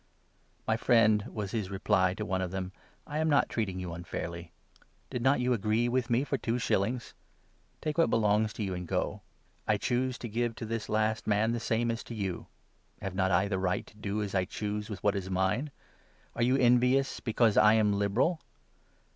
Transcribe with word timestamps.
'My 0.67 0.77
friend,' 0.77 1.25
was 1.31 1.51
his 1.51 1.69
reply 1.69 2.15
to 2.15 2.25
one 2.25 2.41
of 2.41 2.49
them,' 2.49 2.71
I 3.15 3.19
am 3.19 3.29
not 3.29 3.49
treat 3.49 3.65
13 3.65 3.75
ing 3.75 3.79
you 3.81 3.93
unfairly. 3.93 4.51
Did 5.11 5.21
not 5.21 5.39
you 5.39 5.53
agree 5.53 5.87
with 5.87 6.09
me 6.09 6.23
for 6.23 6.39
two 6.39 6.57
shillings? 6.57 7.13
Take 7.81 7.99
what 7.99 8.09
belongs 8.09 8.51
to 8.53 8.63
you, 8.63 8.73
and 8.73 8.87
go. 8.87 9.21
I 9.67 9.77
choose 9.77 10.17
to 10.17 10.27
give 10.27 10.55
to 10.55 10.65
this 10.65 10.87
14 10.87 10.93
last 10.95 11.27
man 11.27 11.51
the 11.51 11.59
same 11.59 11.91
as 11.91 12.03
to 12.05 12.15
you. 12.15 12.47
Have 12.99 13.13
not 13.13 13.29
I 13.29 13.47
the 13.47 13.59
right 13.59 13.85
to 13.85 13.95
do 13.95 14.23
as 14.23 14.33
I 14.33 14.45
15 14.45 14.57
choose 14.57 14.89
with 14.89 15.03
what 15.03 15.15
is 15.15 15.29
mine? 15.29 15.69
Are 16.35 16.41
you 16.41 16.57
envious 16.57 17.19
because 17.19 17.55
I 17.55 17.75
am 17.75 17.93
liberal 17.93 18.41